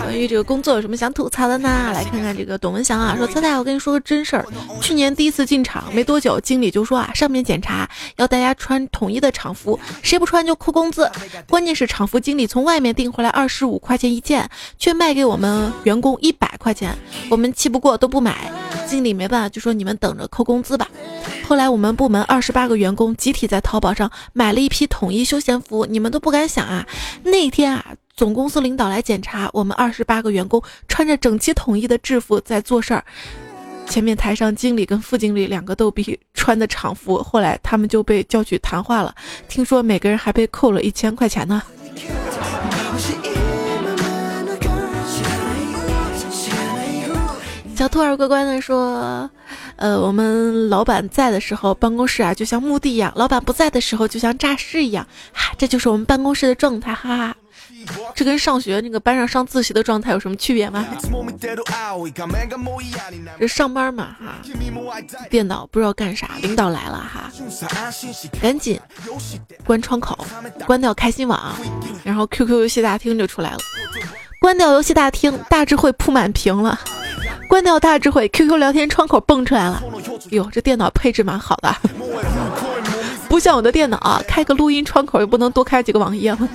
[0.00, 1.90] 关于这个工作有什么想吐槽的呢？
[1.92, 4.46] 来看看这个董文祥啊，说猜猜我跟你说个真事儿，
[4.80, 11.10] 去年第一次进厂没多久，经理就说啊，上面检查要大家穿统一的厂服，谁不穿就扣工资。
[11.48, 16.96] 关键是厂服经理从外面订回来二十五块钱一件，却卖给我们员工一百块钱，
[17.28, 18.52] 我们气不过都不买。
[18.86, 20.88] 经理没办法就说你们等着扣工资吧。
[21.48, 26.86] 后来我们部门二十八个员工集体在淘宝上买了一批统一休闲服，你们都不敢想啊，
[27.24, 27.84] 那天啊。
[28.16, 33.04] 总公司领导来检查，我们二十八个员工穿着整齐统一的制服在做事儿。
[33.88, 39.14] 前面台上经理跟副经理两个逗比穿的厂服，后来他们就被叫去谈话了。
[39.48, 41.62] 听说每个人还被扣了一千块钱呢。
[47.74, 49.30] 小兔儿乖乖的说
[49.76, 55.06] ：“呃，我们老板在的时候，办公室啊就像墓地一样；老板不在的时候，就像诈尸一样。
[55.32, 57.36] 哈，这就是我们办公室的状态，哈哈。
[58.14, 60.84] 这跟上学那个班上上自习的状态有什么区别吗？
[63.38, 64.34] 这上班嘛，哈，
[65.30, 67.30] 电脑不知道干啥，领导来了哈，
[68.40, 68.80] 赶紧
[69.64, 70.18] 关窗口，
[70.66, 71.54] 关掉开心网，
[72.04, 73.58] 然后 QQ 游戏大厅就出来了。
[74.40, 76.78] 关掉游戏大厅，大智慧铺满屏了。”
[77.48, 79.82] 关掉大智慧，QQ 聊天窗口蹦出来了。
[80.30, 81.74] 哟，这电脑配置蛮好的，
[83.26, 86.46] 不像我的电脑，开个录音窗口也不能多开几个网页吗？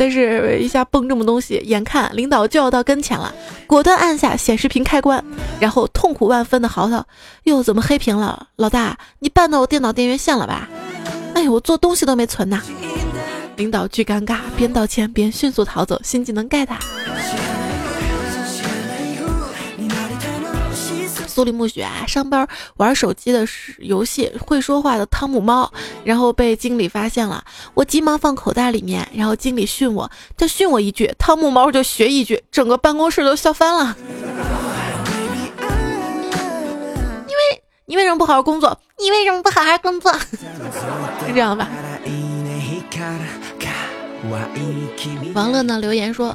[0.00, 3.34] 但是，一下蹦这么东西，眼看领导就要到跟前了，
[3.66, 5.22] 果断按下显示屏开关，
[5.60, 7.04] 然后痛苦万分的嚎啕
[7.44, 8.46] ：“哟，怎么黑屏了？
[8.56, 10.66] 老大，你绊到我电脑电源线了吧？
[11.34, 12.62] 哎呦，我做东西都没存呐！”
[13.56, 16.66] 领导巨尴尬，边道歉边迅速逃走，新技能 get。
[21.40, 23.48] 苏里木雪啊，上班玩手机的
[23.78, 25.72] 游戏，会说话的汤姆猫，
[26.04, 33.96] 然后被经理发现了，我急忙放口袋里面，然后经理训我，他训我一句，汤姆猫就学一句，整个办公室都笑翻了。
[37.26, 38.78] 因为你为什么不好好工作？
[38.98, 40.12] 你为什么不好好工作？
[41.26, 41.66] 是这样吧？
[45.32, 46.34] 王乐呢留言说。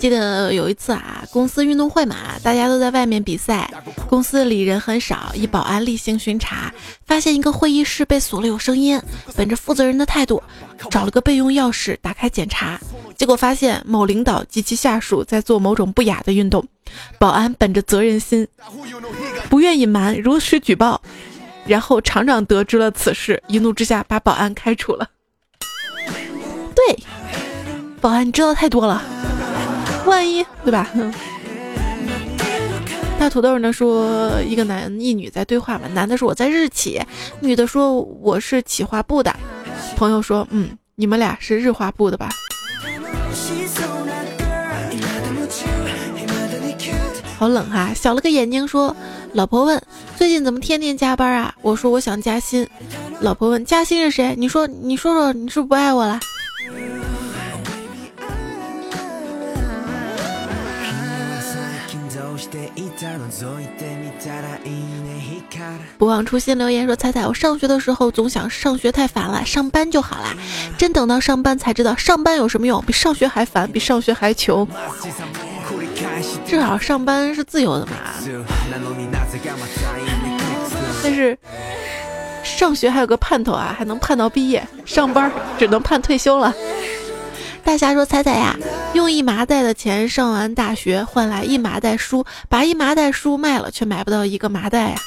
[0.00, 3.72] 记得有一次啊，公司运动会嘛，大家都在外面比赛，
[4.08, 6.72] 公司里人很少，一保安例行巡查，
[7.06, 9.00] 发现一个会议室被锁了，有声音。
[9.36, 10.42] 本着负责人的态度，
[10.90, 12.80] 找了个备用钥匙打开检查，
[13.16, 16.66] 结果发现某领导及其下属在做某种不雅的运动。
[17.18, 18.46] 保安本着责任心，
[19.48, 21.00] 不愿隐瞒，如实举报。
[21.64, 25.08] 然后厂长得知了此事，一怒之下把保安开除了。
[26.74, 27.04] 对，
[28.00, 29.00] 保安你知道太多了。
[30.06, 30.88] 万一对吧？
[33.18, 37.00] 大土豆呢说一个男一女在对话嘛，男的说我在日企，
[37.40, 39.32] 女的说我是企划部的。
[39.96, 42.28] 朋友说嗯，你们俩是日化部的吧？
[47.38, 47.92] 好冷哈！
[47.94, 48.94] 小了个眼睛说，
[49.32, 49.80] 老婆问
[50.16, 51.54] 最近怎么天天加班啊？
[51.62, 52.68] 我说我想加薪。
[53.20, 54.34] 老婆问加薪是谁？
[54.36, 56.18] 你说你说说你是不是不爱我了？
[65.98, 70.34] 不忘初心留言说：“彩彩，我上学的时候总想上学太烦了，上班就好啦。
[70.76, 72.82] 真等到上班才知道，上班有什么用？
[72.84, 74.66] 比上学还烦，比上学还穷。
[76.46, 77.92] 至少上班是自由的嘛。
[81.02, 81.36] 但是
[82.44, 86.54] 上学还有个盼头啊，还能盼到毕业；上班只能盼退休了。”
[87.64, 88.56] 大侠说：“彩彩呀，
[88.92, 95.00] 用一麻袋的钱上完大学，换来一麻袋书，把一麻袋书卖了，却买不到一个麻袋呀。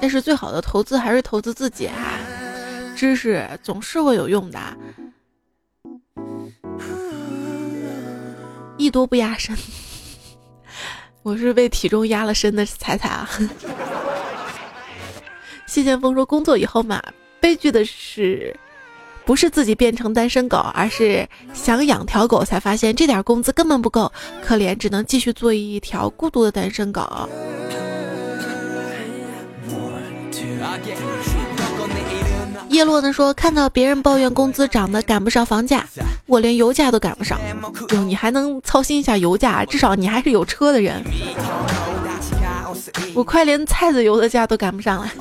[0.00, 2.20] 但是最好的投资还是投资自己啊，
[2.94, 4.60] 知识总是会有用的。
[8.76, 9.56] 艺多不压身，
[11.22, 13.28] 我是被体重压了身的彩彩啊。
[15.66, 17.02] 谢剑锋说：工作以后嘛。”
[17.44, 18.56] 悲剧的是，
[19.26, 24.10] 不是自己变成单身狗，而是想养条狗才发现这点工资根本不够，
[24.42, 27.28] 可怜只能继续做一条孤独的单身狗。
[32.70, 35.86] 叶落呢说，看到别人抱怨工资涨得赶不上房价，
[36.24, 37.38] 我连油价都赶不上。
[37.90, 39.66] 哟，你还能操心一下油价？
[39.66, 41.04] 至少你还是有车的人。
[43.14, 45.12] 我快连菜籽油的价都赶不上了。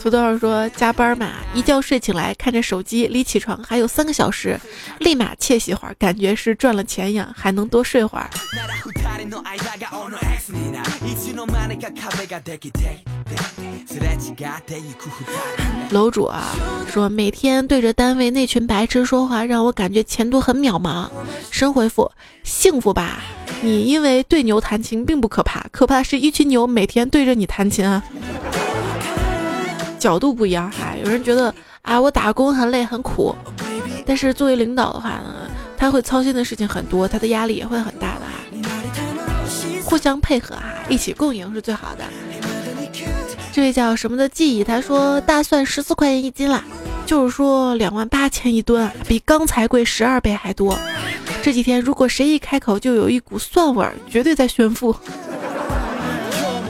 [0.00, 4.58] 土豆说加班嘛，一觉睡醒来看着手机，离起床还有三个小时，
[4.98, 8.28] 立马窃喜会儿，感觉是赚了钱一样，还能多睡会儿。
[15.90, 16.54] 楼主啊，
[16.90, 21.08] 说每天对着单位那群白痴说话，让我感觉前途很渺茫。
[21.50, 22.10] 神回复：
[22.42, 23.22] 幸福吧，
[23.62, 28.02] 你因为对牛弹琴并不可怕，可怕是一群牛每天对着你弹琴啊。
[29.98, 33.34] 角度不一样哈，有人觉得啊，我打工很累很苦，
[34.04, 35.48] 但是作为领导的话呢？
[35.76, 38.32] 他会操心的事情很多，他的压力也会很大的啊。
[39.84, 42.04] 互相配合啊，一起共赢是最好的。
[43.52, 46.62] 这位叫什么的记忆，他说大蒜十四块钱一斤了，
[47.06, 50.78] 就是说两万八千一吨，比刚才贵十二倍还多。
[51.42, 54.94] 这几天如果谁一开口就有一股蒜味儿，绝对在炫富。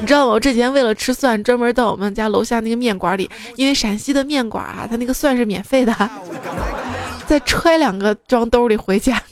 [0.00, 0.32] 你知道吗？
[0.32, 6.10] 我之前为了吃蒜，专门到我们家楼下那个面馆里，因为陕西的面馆啊，它那个蒜是免费的，
[7.26, 9.22] 再揣两个装兜里回家。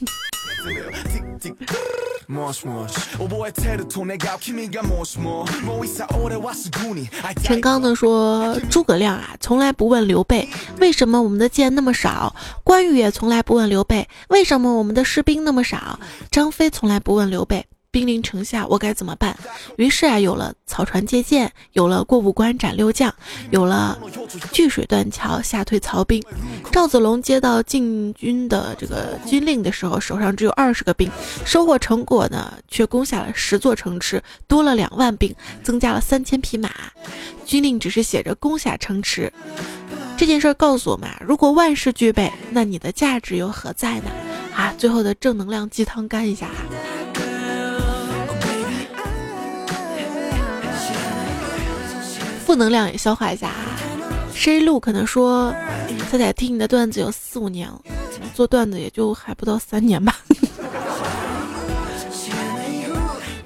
[7.43, 10.47] 陈刚呢说：“诸葛亮啊，从来不问刘备
[10.79, 15.99] 为什么我们的箭那么少；关羽也从来不问刘备为什么我们的士兵那么少；
[16.31, 19.37] 张飞从来不问刘备。”兵临城下，我该怎么办？
[19.77, 23.13] 于是啊，有了草船借箭，有了过五关斩六将，
[23.51, 23.95] 有了
[24.51, 26.19] 据水断桥吓退曹兵。
[26.71, 31.07] 赵子龙接到进军的这个军令的时候，手上只有二十个兵，
[31.45, 36.71] 收获成果呢，却攻下了十座城池，多了两万兵，增加了三千匹马。
[37.45, 39.31] 军令只是写着攻下城池，
[40.17, 44.09] 这件事告诉我们啊：如果万事俱备，那你的价值又何在呢？
[44.55, 46.49] 啊，最后的正能量鸡汤干一下。
[52.45, 53.79] 负能量也消化一下啊。
[54.35, 55.53] 谁路可能说，
[56.09, 57.79] 彩彩听你的段子有四五年了，
[58.33, 60.17] 做段子也就还不到三年吧。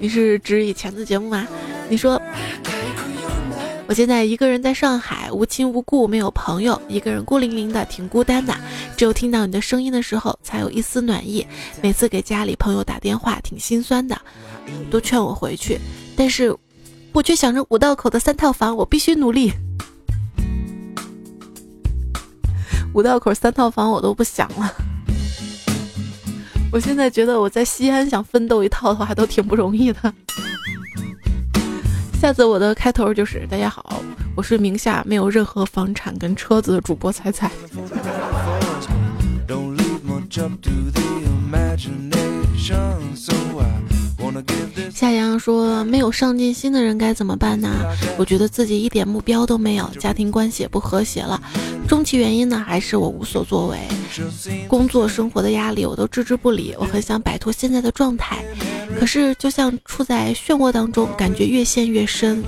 [0.00, 1.46] 你是指以前的节目吗？
[1.88, 2.20] 你说，
[3.86, 8.56] 我现在一个人在上海，无亲无故，没有朋友，一个人孤零零的，挺孤单的。
[8.96, 11.46] 只有听到你的声音的时候，才有一丝暖意。
[11.82, 14.18] 每次给家里朋友打电话，挺心酸的，
[14.90, 15.78] 都劝我回去，
[16.16, 16.56] 但是。
[17.12, 19.52] 我却想着五道口的三套房，我必须努力。
[22.94, 24.72] 五道口三套房我都不想了。
[26.70, 30.14] 我现在觉得我在西安想奋斗一套的话还，都挺不容易的。
[32.20, 34.02] 下次我的开头就是大家好，
[34.36, 37.50] 我是名下没有任何房产跟车子的主播彩彩。
[44.98, 47.68] 夏阳说：“没有上进心的人该怎么办呢？
[48.18, 51.40] 我觉得自己一点目标都没有，家庭关系也不和谐了。
[51.86, 53.78] 终其原因呢，还是我无所作为，
[54.66, 56.74] 工作生活的压力我都置之不理。
[56.80, 58.44] 我很想摆脱现在的状态，
[58.98, 62.42] 可是就像处在漩涡当中，感觉越陷越深。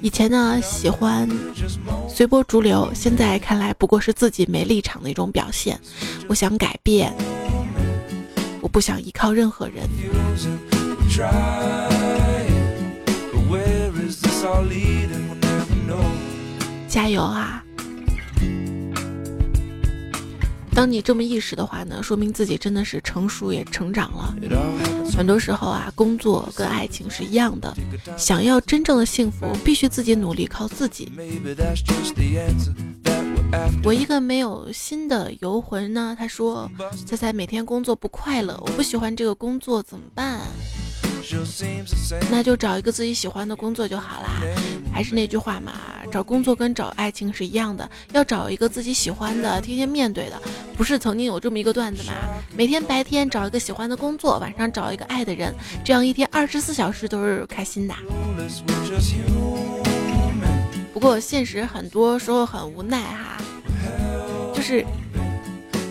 [0.00, 1.28] 以前呢喜欢
[2.08, 5.78] 随波逐流，现在看来不过是自己没立场的一种表现。
[6.28, 7.14] 我想改变。”
[8.64, 9.86] 我不想依靠任何人。
[16.88, 17.62] 加油啊！
[20.74, 24.34] 当你这么意识的话呢，说明自己真的是成熟也成长了。
[25.14, 27.76] 很多时候啊，工作跟爱情是一样的，
[28.16, 31.12] 想要真正的幸福，必须自己努力，靠自己。
[33.84, 36.70] 我一个没有心的游魂呢，他说
[37.06, 40.40] ：“猜猜每天工作不快乐，我不喜欢这个工作怎么办？
[42.30, 44.42] 那就找一个自己喜欢的工作就好啦。
[44.92, 45.72] 还是那句话嘛，
[46.12, 50.40] 找工作跟找爱情是一样的，要找一个自己喜欢的，天天面对的。
[50.76, 52.12] 不是曾经有这么一个段子吗？
[52.56, 57.94] 每天白天找一个喜欢的工作，晚上找一个爱的人，这样一天二十四小时都是开心的。”
[60.94, 63.36] 不过现实很多时候很无奈哈，
[64.54, 64.86] 就是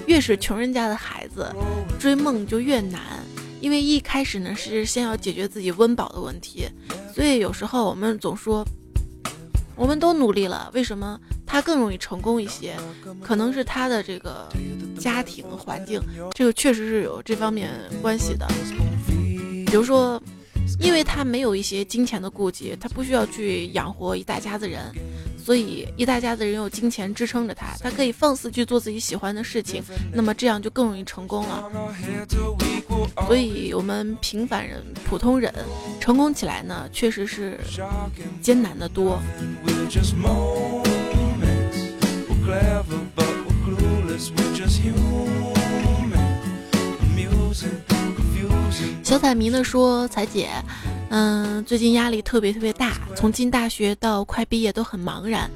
[0.08, 1.54] 越是穷人家的孩子，
[1.99, 3.01] 追梦就越难，
[3.60, 6.70] 因为一开始呢是先要解决自己温饱的问题，
[7.14, 8.66] 所以有时候我们总说，
[9.76, 12.74] 我们都努力了，为什么他更容易成功一些？
[13.22, 14.47] 可能是他的这个
[14.97, 16.01] 家庭环境，
[16.34, 17.70] 这个确实是有这方面
[18.01, 18.47] 关系的，
[19.68, 20.20] 比如说。
[20.80, 24.91] 因为他没有一些金钱的顾忌，他不需要去养活一大家子人，
[25.43, 31.69] 所以一大家子人有金钱支撑着他，他可以放肆去做自己喜欢的事情，那么这样就更容易成功了。
[33.28, 35.53] 所以，我们平凡人、普通人
[35.99, 37.59] 成功起来呢，确实是
[38.41, 39.19] 艰难的多。
[49.03, 50.49] 小彩迷呢说：“彩姐，
[51.09, 55.49] 嗯，最近压力特别特别大，从进大学到快毕业都很茫然。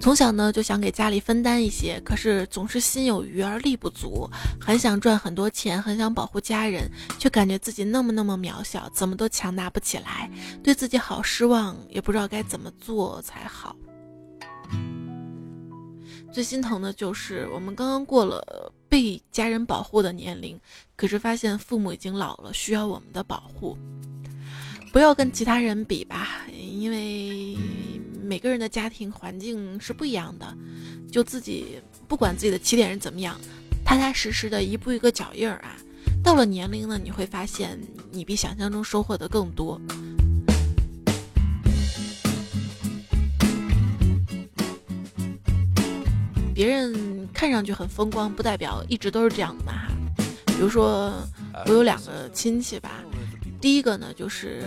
[0.00, 4.28] 从小呢就想给家里分担一些，可是总是心有余而力不足，
[4.60, 10.30] 很想赚很多钱，很想保护家人，却感觉自己那么那么渺小，怎么都强大不起来，
[10.62, 13.76] 对自己好失望，也不知道该怎么做才好。”
[16.32, 20.60] 最心疼的就是我们刚刚过了被家人保护的年龄，
[20.96, 23.74] 可是发现父母已经老了，需要我们的保护。
[24.92, 27.56] 不要跟其他人比吧，因为
[28.22, 30.54] 每个人的家庭环境是不一样的。
[31.10, 33.40] 就自己不管自己的起点是怎么样，
[33.82, 35.74] 踏踏实实的一步一个脚印儿啊。
[36.22, 37.80] 到了年龄呢，你会发现
[38.10, 39.80] 你比想象中收获的更多。
[46.62, 49.88] 别人看上去很风光，不代表一直都是这样的嘛哈。
[50.46, 51.12] 比如说，
[51.66, 53.02] 我有两个亲戚吧，
[53.60, 54.62] 第一个呢就是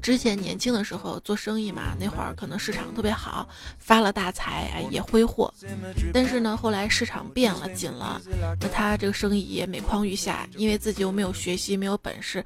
[0.00, 3.46] 之前年轻的时候做生意嘛，那会儿可能市场特别好，
[3.78, 5.52] 发了大财，哎也挥霍。
[6.14, 8.18] 但是呢，后来市场变了，紧了，
[8.58, 12.42] 那他这个生意也每况愈下，因为自己又没有学习，没有本事，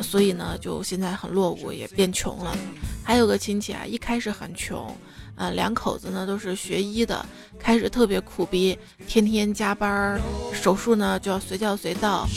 [0.00, 2.56] 所以呢，就现在很落伍，也变穷了。
[3.02, 4.96] 还有个亲戚啊，一开始很穷。
[5.40, 7.24] 啊，两口子呢都是学医的，
[7.58, 8.78] 开始特别苦逼，
[9.08, 10.20] 天天加班儿，
[10.52, 12.28] 手术呢就要随叫随到。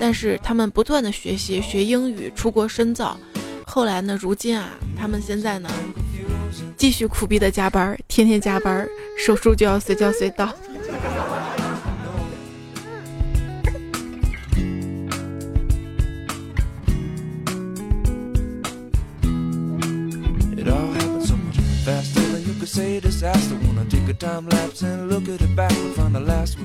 [0.00, 3.16] 但是他们不断的学习，学英语，出国深造。
[3.64, 5.70] 后来呢，如今啊，他们现在呢
[6.76, 10.52] 继续苦逼的加班儿，天天加班儿，手术就要随叫随到。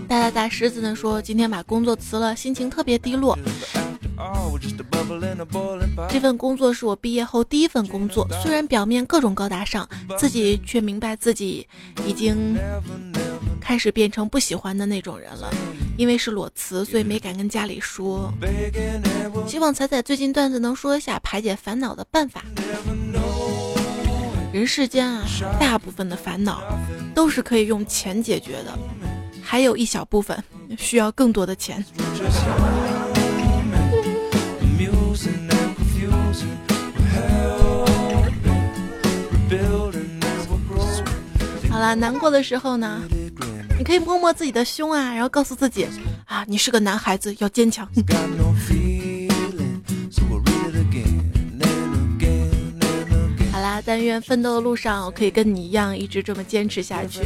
[0.08, 3.38] 大大大狮子呢说，今天把工作辞了，心情特别低落。
[6.10, 9.88] 这份工作是我毕业后第一份工作，虽然表面各种高大上，
[10.18, 11.68] 自己却明白自己
[12.06, 12.56] 已经
[13.60, 15.52] 开始变成不喜欢的那种人了。
[15.98, 18.32] 因为是裸辞，所以没敢跟家里说。
[19.48, 22.44] 希望彩彩最近段子能说一下排解烦恼的办法。
[24.56, 25.22] 人世间啊，
[25.60, 26.64] 大部分的烦恼
[27.14, 28.74] 都是可以用钱解决的，
[29.44, 30.42] 还有一小部分
[30.78, 31.84] 需要更多的钱。
[41.70, 43.02] 好了，难过的时候呢，
[43.78, 45.86] 你可以摸摸自己的胸啊，然后告诉自己
[46.24, 47.86] 啊，你是个男孩子，要坚强。
[53.84, 57.22] 但愿奋斗的路上，我可以跟你一样，一直这么坚持下去。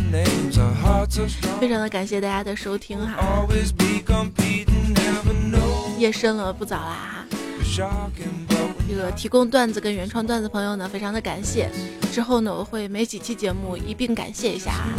[1.59, 3.45] 非常的感谢大家的收听哈，
[5.97, 7.25] 夜深了，不早啦哈。
[8.87, 11.69] 这个提供段子跟原创段子朋友呢，非常的感谢。
[12.11, 14.89] 之后呢，我会每几期节目一并感谢一下啊。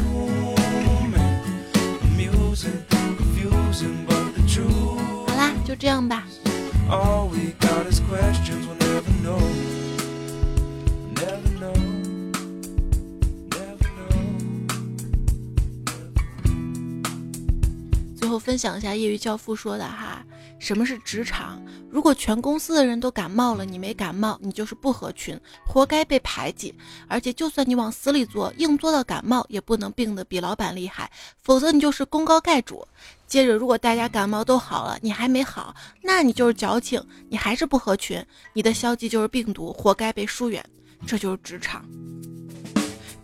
[5.26, 6.24] 好啦，就这样吧。
[18.40, 20.24] 分享一下业余教父说的哈，
[20.58, 21.62] 什么是职场？
[21.90, 26.74] 如果全公司的人都感冒了，你没感冒，你就是不合群，活该被排挤。
[27.06, 31.10] 而且就算你往死里做，硬做到感冒，也不能病得比老板厉害，
[31.42, 32.86] 否则你就是功高盖主。
[33.26, 40.64] 接着，如果大家感冒都好了，你还没好，那你就是矫情，你还是不合群，你的消极就是病毒，活该被疏远。
[41.06, 41.84] 这就是职场，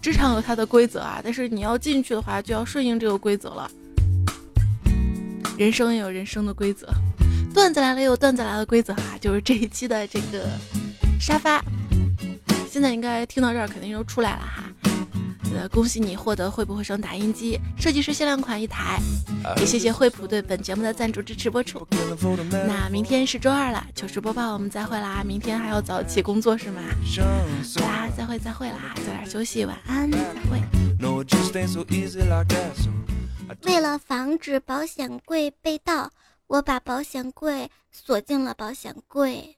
[0.01, 3.71] 职场有它的规则啊，但是你要进去的话，就要顺应这个规则了。
[5.57, 6.87] 人生也有人生的规则，
[7.55, 10.47] 段子来了也有段子来的规则哈，就是这一期的这个
[11.19, 11.65] 沙发，
[12.71, 14.65] 现在应该听到这儿肯定就出来了哈。
[15.55, 19.01] 呃，恭喜你获得惠普惠声打印机，设计师限量款一台，
[19.57, 21.87] 也谢谢惠普对本节目的赞助支持播出。
[22.51, 26.83] 那明天是周二了，糗事播报我们再会啦，明天还要早起工作是吗？
[27.81, 30.19] 好啦，再会再会啦，早点休息，晚安，再
[30.51, 30.61] 会。
[33.65, 36.11] 为了防止保险柜被盗
[36.47, 39.57] 我把保险柜锁进了保险柜。